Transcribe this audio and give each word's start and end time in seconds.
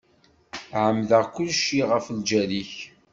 Ԑemmdeɣ 0.81 1.23
kulci 1.33 1.79
ɣef 1.91 2.05
lǧal-ik. 2.17 2.73